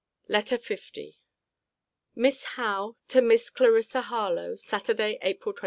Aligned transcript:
LETTER 0.27 0.57
L 0.67 1.03
MISS 2.15 2.43
HOWE, 2.57 2.97
TO 3.07 3.21
MISS 3.21 3.51
CLARISSA 3.51 4.01
HARLOWE 4.01 4.55
SATURDAY, 4.55 5.19
APRIL 5.21 5.53
22. 5.53 5.59